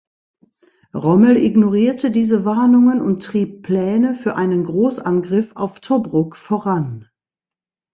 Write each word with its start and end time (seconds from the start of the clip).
Rommel 0.95 1.37
ignorierte 1.37 2.09
diese 2.09 2.43
Warnungen 2.43 3.01
und 3.01 3.21
trieb 3.21 3.61
Pläne 3.61 4.15
für 4.15 4.35
einen 4.35 4.63
Großangriff 4.63 5.55
auf 5.55 5.79
Tobruk 5.79 6.37
voran. 6.37 7.07